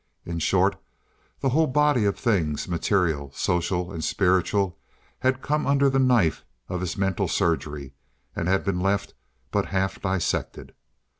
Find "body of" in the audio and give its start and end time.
1.67-2.17